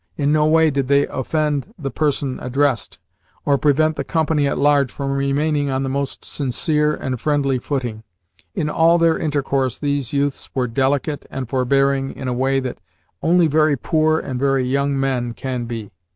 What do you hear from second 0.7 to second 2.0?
did they offend the